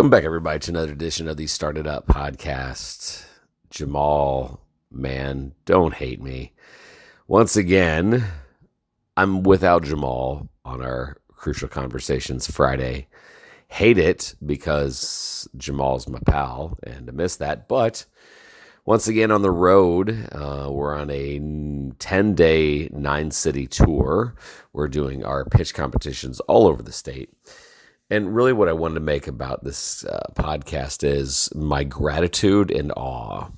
Welcome 0.00 0.08
back, 0.08 0.24
everybody, 0.24 0.58
to 0.60 0.70
another 0.70 0.92
edition 0.92 1.28
of 1.28 1.36
the 1.36 1.44
StartEdUp 1.44 2.06
podcast. 2.06 3.22
Jamal, 3.68 4.62
man, 4.90 5.52
don't 5.66 5.92
hate 5.92 6.22
me. 6.22 6.54
Once 7.28 7.54
again, 7.54 8.24
I'm 9.18 9.42
without 9.42 9.84
Jamal 9.84 10.48
on 10.64 10.80
our 10.80 11.18
Crucial 11.28 11.68
Conversations 11.68 12.50
Friday. 12.50 13.08
Hate 13.68 13.98
it 13.98 14.34
because 14.46 15.46
Jamal's 15.58 16.08
my 16.08 16.20
pal 16.24 16.78
and 16.82 17.06
I 17.06 17.12
miss 17.12 17.36
that. 17.36 17.68
But 17.68 18.06
once 18.86 19.06
again 19.06 19.30
on 19.30 19.42
the 19.42 19.50
road, 19.50 20.30
uh, 20.32 20.68
we're 20.70 20.96
on 20.96 21.10
a 21.10 21.92
10 21.98 22.34
day, 22.34 22.88
nine 22.90 23.30
city 23.30 23.66
tour. 23.66 24.34
We're 24.72 24.88
doing 24.88 25.26
our 25.26 25.44
pitch 25.44 25.74
competitions 25.74 26.40
all 26.40 26.66
over 26.66 26.82
the 26.82 26.90
state. 26.90 27.28
And 28.10 28.34
really, 28.34 28.52
what 28.52 28.68
I 28.68 28.72
wanted 28.72 28.94
to 28.94 29.00
make 29.00 29.28
about 29.28 29.62
this 29.62 30.04
uh, 30.04 30.32
podcast 30.34 31.04
is 31.04 31.48
my 31.54 31.84
gratitude 31.84 32.72
and 32.72 32.92
awe. 32.96 33.50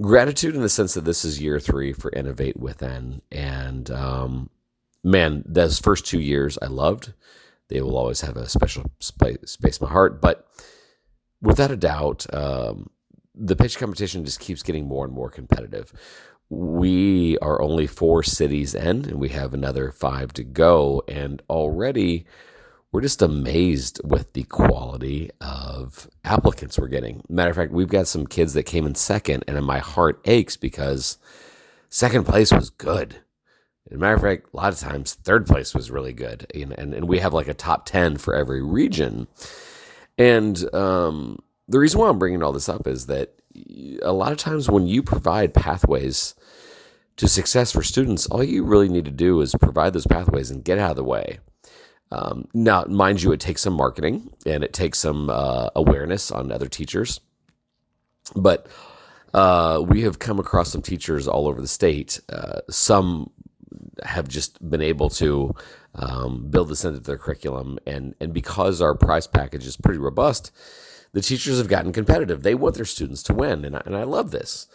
Gratitude 0.00 0.56
in 0.56 0.62
the 0.62 0.68
sense 0.68 0.94
that 0.94 1.04
this 1.04 1.24
is 1.24 1.40
year 1.40 1.60
three 1.60 1.92
for 1.92 2.10
Innovate 2.10 2.58
Within. 2.58 3.22
And 3.30 3.88
um, 3.90 4.50
man, 5.04 5.44
those 5.46 5.78
first 5.78 6.06
two 6.06 6.20
years 6.20 6.58
I 6.60 6.66
loved. 6.66 7.12
They 7.68 7.80
will 7.80 7.96
always 7.96 8.20
have 8.22 8.36
a 8.36 8.48
special 8.48 8.90
space, 8.98 9.56
in 9.62 9.72
my 9.80 9.88
heart. 9.88 10.20
But 10.20 10.46
without 11.40 11.70
a 11.70 11.76
doubt, 11.76 12.26
um, 12.34 12.90
the 13.34 13.54
pitch 13.54 13.78
competition 13.78 14.24
just 14.24 14.40
keeps 14.40 14.64
getting 14.64 14.88
more 14.88 15.04
and 15.04 15.14
more 15.14 15.30
competitive. 15.30 15.92
We 16.48 17.38
are 17.38 17.62
only 17.62 17.86
four 17.86 18.24
cities 18.24 18.74
in, 18.74 19.04
and 19.04 19.20
we 19.20 19.28
have 19.28 19.54
another 19.54 19.92
five 19.92 20.32
to 20.32 20.42
go. 20.42 21.04
And 21.06 21.40
already, 21.48 22.26
we're 22.92 23.00
just 23.00 23.22
amazed 23.22 24.00
with 24.02 24.32
the 24.32 24.42
quality 24.44 25.30
of 25.40 26.08
applicants 26.24 26.78
we're 26.78 26.88
getting. 26.88 27.22
Matter 27.28 27.50
of 27.50 27.56
fact, 27.56 27.72
we've 27.72 27.88
got 27.88 28.08
some 28.08 28.26
kids 28.26 28.54
that 28.54 28.64
came 28.64 28.86
in 28.86 28.94
second, 28.94 29.44
and 29.46 29.64
my 29.64 29.78
heart 29.78 30.20
aches 30.24 30.56
because 30.56 31.18
second 31.88 32.24
place 32.24 32.52
was 32.52 32.70
good. 32.70 33.16
As 33.90 33.96
a 33.96 33.98
matter 33.98 34.14
of 34.14 34.22
fact, 34.22 34.46
a 34.52 34.56
lot 34.56 34.72
of 34.72 34.78
times 34.78 35.14
third 35.14 35.46
place 35.46 35.74
was 35.74 35.90
really 35.90 36.12
good, 36.12 36.50
and 36.54 36.72
and, 36.78 36.94
and 36.94 37.08
we 37.08 37.18
have 37.18 37.32
like 37.32 37.48
a 37.48 37.54
top 37.54 37.86
ten 37.86 38.16
for 38.16 38.34
every 38.34 38.62
region. 38.62 39.28
And 40.18 40.72
um, 40.74 41.38
the 41.68 41.78
reason 41.78 42.00
why 42.00 42.08
I'm 42.08 42.18
bringing 42.18 42.42
all 42.42 42.52
this 42.52 42.68
up 42.68 42.86
is 42.86 43.06
that 43.06 43.34
a 44.02 44.12
lot 44.12 44.32
of 44.32 44.38
times 44.38 44.68
when 44.68 44.86
you 44.86 45.02
provide 45.02 45.54
pathways 45.54 46.34
to 47.16 47.28
success 47.28 47.72
for 47.72 47.82
students, 47.82 48.26
all 48.26 48.42
you 48.42 48.64
really 48.64 48.88
need 48.88 49.04
to 49.04 49.10
do 49.10 49.40
is 49.40 49.54
provide 49.60 49.92
those 49.92 50.06
pathways 50.06 50.50
and 50.50 50.64
get 50.64 50.78
out 50.78 50.90
of 50.90 50.96
the 50.96 51.04
way. 51.04 51.38
Um, 52.12 52.48
now, 52.54 52.84
mind 52.84 53.22
you, 53.22 53.32
it 53.32 53.40
takes 53.40 53.62
some 53.62 53.74
marketing 53.74 54.30
and 54.44 54.64
it 54.64 54.72
takes 54.72 54.98
some 54.98 55.30
uh, 55.30 55.70
awareness 55.76 56.30
on 56.30 56.50
other 56.50 56.68
teachers. 56.68 57.20
But 58.34 58.66
uh, 59.32 59.82
we 59.86 60.02
have 60.02 60.18
come 60.18 60.38
across 60.38 60.72
some 60.72 60.82
teachers 60.82 61.28
all 61.28 61.46
over 61.46 61.60
the 61.60 61.68
state. 61.68 62.20
Uh, 62.28 62.60
some 62.68 63.30
have 64.02 64.28
just 64.28 64.68
been 64.70 64.82
able 64.82 65.08
to 65.10 65.54
um, 65.94 66.46
build 66.50 66.68
this 66.68 66.84
into 66.84 67.00
their 67.00 67.18
curriculum, 67.18 67.78
and 67.86 68.14
and 68.20 68.32
because 68.32 68.80
our 68.80 68.94
prize 68.94 69.26
package 69.26 69.66
is 69.66 69.76
pretty 69.76 69.98
robust, 69.98 70.52
the 71.12 71.20
teachers 71.20 71.58
have 71.58 71.68
gotten 71.68 71.92
competitive. 71.92 72.42
They 72.42 72.54
want 72.54 72.76
their 72.76 72.84
students 72.84 73.22
to 73.24 73.34
win, 73.34 73.64
and 73.64 73.76
I, 73.76 73.82
and 73.84 73.96
I 73.96 74.04
love 74.04 74.30
this. 74.30 74.66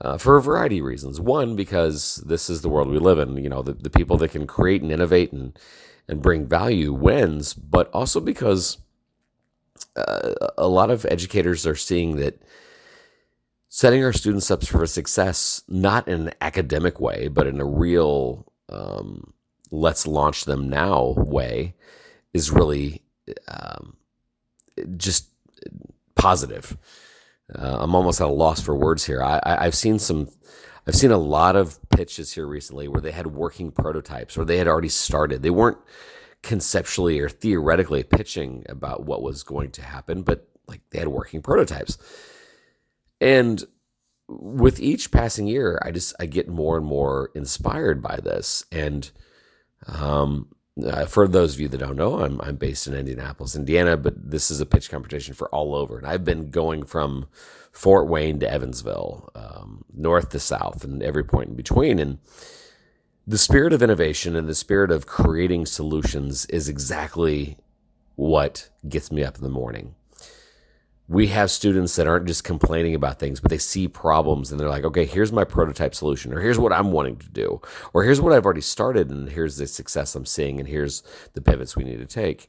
Uh, 0.00 0.18
for 0.18 0.36
a 0.36 0.42
variety 0.42 0.78
of 0.78 0.86
reasons. 0.86 1.20
One, 1.20 1.54
because 1.54 2.16
this 2.26 2.50
is 2.50 2.62
the 2.62 2.68
world 2.68 2.88
we 2.88 2.98
live 2.98 3.18
in. 3.18 3.36
You 3.36 3.48
know, 3.48 3.62
the, 3.62 3.74
the 3.74 3.90
people 3.90 4.16
that 4.18 4.30
can 4.32 4.46
create 4.46 4.82
and 4.82 4.90
innovate 4.90 5.32
and 5.32 5.56
and 6.08 6.22
bring 6.22 6.46
value 6.46 6.92
wins, 6.92 7.54
but 7.54 7.90
also 7.92 8.18
because 8.20 8.78
uh, 9.96 10.32
a 10.58 10.66
lot 10.66 10.90
of 10.90 11.06
educators 11.08 11.66
are 11.66 11.76
seeing 11.76 12.16
that 12.16 12.42
setting 13.68 14.02
our 14.02 14.12
students 14.12 14.50
up 14.50 14.64
for 14.64 14.86
success, 14.86 15.62
not 15.68 16.08
in 16.08 16.28
an 16.28 16.34
academic 16.40 16.98
way, 16.98 17.28
but 17.28 17.46
in 17.46 17.60
a 17.60 17.64
real 17.64 18.52
um, 18.68 19.32
let's 19.70 20.06
launch 20.06 20.44
them 20.44 20.68
now 20.68 21.14
way, 21.16 21.74
is 22.32 22.50
really 22.50 23.02
um, 23.48 23.96
just 24.96 25.28
positive. 26.14 26.76
Uh, 27.54 27.78
I'm 27.80 27.94
almost 27.94 28.20
at 28.20 28.26
a 28.26 28.30
loss 28.30 28.60
for 28.60 28.74
words 28.74 29.04
here. 29.04 29.22
I, 29.22 29.40
I, 29.44 29.66
I've 29.66 29.74
seen 29.74 29.98
some 29.98 30.28
I've 30.86 30.96
seen 30.96 31.12
a 31.12 31.18
lot 31.18 31.54
of 31.54 31.78
pitches 31.90 32.32
here 32.32 32.46
recently 32.46 32.88
where 32.88 33.00
they 33.00 33.12
had 33.12 33.28
working 33.28 33.70
prototypes 33.70 34.36
or 34.36 34.44
they 34.44 34.58
had 34.58 34.66
already 34.66 34.88
started. 34.88 35.42
They 35.42 35.50
weren't 35.50 35.78
conceptually 36.42 37.20
or 37.20 37.28
theoretically 37.28 38.02
pitching 38.02 38.66
about 38.68 39.04
what 39.04 39.22
was 39.22 39.44
going 39.44 39.70
to 39.72 39.82
happen, 39.82 40.22
but 40.22 40.48
like 40.66 40.80
they 40.90 40.98
had 40.98 41.08
working 41.08 41.40
prototypes. 41.40 41.98
And 43.20 43.62
with 44.28 44.80
each 44.80 45.12
passing 45.12 45.46
year, 45.46 45.80
I 45.84 45.92
just 45.92 46.14
I 46.18 46.26
get 46.26 46.48
more 46.48 46.76
and 46.76 46.86
more 46.86 47.30
inspired 47.34 48.02
by 48.02 48.16
this. 48.16 48.64
And 48.72 49.08
um, 49.86 50.48
uh, 50.84 51.06
for 51.06 51.28
those 51.28 51.54
of 51.54 51.60
you 51.60 51.68
that 51.68 51.78
don't 51.78 51.96
know, 51.96 52.20
I'm 52.20 52.40
I'm 52.40 52.56
based 52.56 52.86
in 52.86 52.94
Indianapolis, 52.94 53.56
Indiana, 53.56 53.96
but 53.96 54.14
this 54.30 54.50
is 54.50 54.60
a 54.60 54.66
pitch 54.66 54.90
competition 54.90 55.34
for 55.34 55.48
all 55.48 55.74
over, 55.74 55.98
and 55.98 56.06
I've 56.06 56.24
been 56.24 56.50
going 56.50 56.84
from 56.84 57.26
Fort 57.72 58.08
Wayne 58.08 58.40
to 58.40 58.50
Evansville, 58.50 59.30
um, 59.34 59.84
north 59.92 60.30
to 60.30 60.38
south, 60.38 60.84
and 60.84 61.02
every 61.02 61.24
point 61.24 61.50
in 61.50 61.56
between. 61.56 61.98
And 61.98 62.18
the 63.26 63.38
spirit 63.38 63.72
of 63.72 63.82
innovation 63.82 64.34
and 64.34 64.48
the 64.48 64.54
spirit 64.54 64.90
of 64.90 65.06
creating 65.06 65.66
solutions 65.66 66.46
is 66.46 66.68
exactly 66.68 67.58
what 68.16 68.68
gets 68.88 69.12
me 69.12 69.24
up 69.24 69.36
in 69.36 69.42
the 69.42 69.48
morning. 69.48 69.94
We 71.08 71.26
have 71.28 71.50
students 71.50 71.96
that 71.96 72.06
aren't 72.06 72.26
just 72.26 72.44
complaining 72.44 72.94
about 72.94 73.18
things, 73.18 73.40
but 73.40 73.50
they 73.50 73.58
see 73.58 73.88
problems 73.88 74.50
and 74.50 74.58
they're 74.58 74.68
like, 74.68 74.84
okay, 74.84 75.04
here's 75.04 75.32
my 75.32 75.44
prototype 75.44 75.94
solution, 75.94 76.32
or 76.32 76.40
here's 76.40 76.58
what 76.58 76.72
I'm 76.72 76.92
wanting 76.92 77.16
to 77.16 77.28
do, 77.28 77.60
or 77.92 78.04
here's 78.04 78.20
what 78.20 78.32
I've 78.32 78.44
already 78.44 78.62
started, 78.62 79.10
and 79.10 79.28
here's 79.28 79.56
the 79.56 79.66
success 79.66 80.14
I'm 80.14 80.24
seeing, 80.24 80.58
and 80.58 80.68
here's 80.68 81.02
the 81.34 81.42
pivots 81.42 81.76
we 81.76 81.84
need 81.84 81.98
to 81.98 82.06
take. 82.06 82.48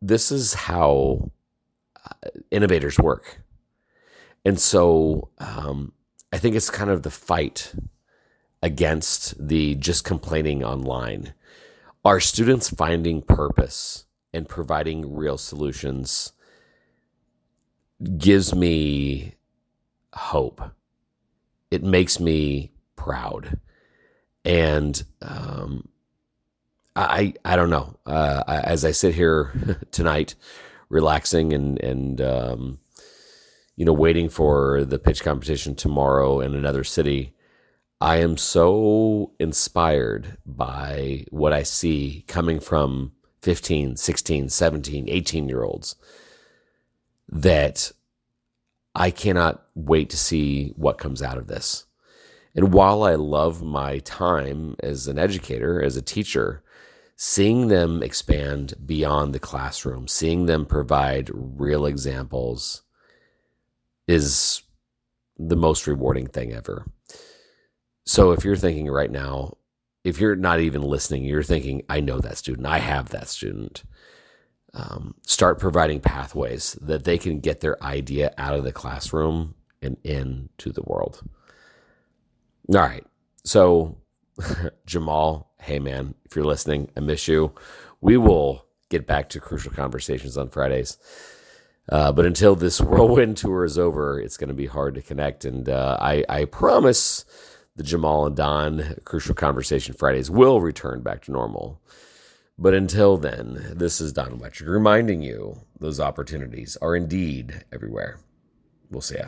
This 0.00 0.32
is 0.32 0.54
how 0.54 1.30
uh, 2.04 2.28
innovators 2.50 2.98
work. 2.98 3.42
And 4.44 4.58
so 4.58 5.28
um, 5.38 5.92
I 6.32 6.38
think 6.38 6.56
it's 6.56 6.70
kind 6.70 6.90
of 6.90 7.02
the 7.02 7.10
fight 7.10 7.74
against 8.62 9.46
the 9.46 9.74
just 9.76 10.04
complaining 10.04 10.64
online. 10.64 11.34
Are 12.04 12.20
students 12.20 12.70
finding 12.70 13.22
purpose 13.22 14.06
and 14.32 14.48
providing 14.48 15.14
real 15.14 15.38
solutions 15.38 16.32
gives 18.16 18.54
me 18.54 19.34
hope. 20.14 20.62
It 21.70 21.82
makes 21.82 22.20
me 22.20 22.72
proud. 22.96 23.58
And 24.44 25.02
um, 25.22 25.88
I, 26.96 27.34
I 27.44 27.56
don't 27.56 27.70
know. 27.70 27.96
Uh, 28.06 28.42
as 28.46 28.84
I 28.84 28.92
sit 28.92 29.14
here 29.14 29.78
tonight, 29.90 30.34
relaxing 30.88 31.52
and, 31.52 31.78
and 31.80 32.20
um, 32.20 32.78
you 33.76 33.84
know, 33.84 33.92
waiting 33.92 34.28
for 34.28 34.84
the 34.84 34.98
pitch 34.98 35.22
competition 35.22 35.74
tomorrow 35.74 36.40
in 36.40 36.54
another 36.54 36.84
city, 36.84 37.34
I 38.00 38.16
am 38.16 38.36
so 38.36 39.32
inspired 39.38 40.38
by 40.46 41.24
what 41.30 41.52
I 41.52 41.62
see 41.64 42.24
coming 42.26 42.60
from 42.60 43.12
15, 43.42 43.96
16, 43.96 44.48
17, 44.48 45.08
18 45.08 45.48
year 45.48 45.62
olds 45.62 45.96
that 47.28 47.92
I 48.94 49.10
cannot 49.10 49.64
wait 49.74 50.10
to 50.10 50.16
see 50.16 50.72
what 50.76 50.98
comes 50.98 51.22
out 51.22 51.38
of 51.38 51.46
this. 51.46 51.86
And 52.54 52.72
while 52.72 53.02
I 53.04 53.14
love 53.14 53.62
my 53.62 53.98
time 54.00 54.74
as 54.80 55.06
an 55.06 55.18
educator, 55.18 55.82
as 55.82 55.96
a 55.96 56.02
teacher, 56.02 56.62
seeing 57.16 57.68
them 57.68 58.02
expand 58.02 58.74
beyond 58.84 59.34
the 59.34 59.38
classroom, 59.38 60.08
seeing 60.08 60.46
them 60.46 60.64
provide 60.64 61.30
real 61.32 61.86
examples 61.86 62.82
is 64.06 64.62
the 65.36 65.56
most 65.56 65.86
rewarding 65.86 66.26
thing 66.26 66.52
ever. 66.52 66.86
So 68.06 68.32
if 68.32 68.44
you're 68.44 68.56
thinking 68.56 68.88
right 68.88 69.10
now, 69.10 69.56
if 70.02 70.18
you're 70.18 70.36
not 70.36 70.60
even 70.60 70.82
listening, 70.82 71.24
you're 71.24 71.42
thinking, 71.42 71.82
I 71.88 72.00
know 72.00 72.18
that 72.20 72.38
student, 72.38 72.66
I 72.66 72.78
have 72.78 73.10
that 73.10 73.28
student. 73.28 73.82
Um, 74.78 75.16
start 75.26 75.58
providing 75.58 76.00
pathways 76.00 76.78
that 76.80 77.02
they 77.02 77.18
can 77.18 77.40
get 77.40 77.60
their 77.60 77.82
idea 77.82 78.32
out 78.38 78.54
of 78.54 78.62
the 78.62 78.72
classroom 78.72 79.56
and 79.82 79.96
into 80.04 80.70
the 80.70 80.82
world. 80.82 81.20
All 82.68 82.76
right. 82.76 83.04
So, 83.44 83.98
Jamal, 84.86 85.50
hey 85.60 85.80
man, 85.80 86.14
if 86.24 86.36
you're 86.36 86.44
listening, 86.44 86.90
I 86.96 87.00
miss 87.00 87.26
you. 87.26 87.52
We 88.00 88.16
will 88.16 88.66
get 88.88 89.06
back 89.06 89.28
to 89.30 89.40
crucial 89.40 89.72
conversations 89.72 90.38
on 90.38 90.48
Fridays. 90.48 90.96
Uh, 91.88 92.12
but 92.12 92.26
until 92.26 92.54
this 92.54 92.80
whirlwind 92.80 93.36
tour 93.36 93.64
is 93.64 93.78
over, 93.78 94.20
it's 94.20 94.36
going 94.36 94.48
to 94.48 94.54
be 94.54 94.66
hard 94.66 94.94
to 94.94 95.02
connect. 95.02 95.44
And 95.44 95.68
uh, 95.68 95.98
I, 96.00 96.24
I 96.28 96.44
promise 96.44 97.24
the 97.76 97.82
Jamal 97.82 98.26
and 98.26 98.36
Don 98.36 98.96
Crucial 99.04 99.34
Conversation 99.34 99.94
Fridays 99.94 100.30
will 100.30 100.60
return 100.60 101.00
back 101.02 101.22
to 101.22 101.32
normal. 101.32 101.80
But 102.60 102.74
until 102.74 103.16
then, 103.16 103.72
this 103.76 104.00
is 104.00 104.12
Don 104.12 104.40
Wettrick 104.40 104.66
reminding 104.66 105.22
you 105.22 105.60
those 105.78 106.00
opportunities 106.00 106.76
are 106.82 106.96
indeed 106.96 107.64
everywhere. 107.72 108.18
We'll 108.90 109.00
see 109.00 109.14
ya. 109.14 109.16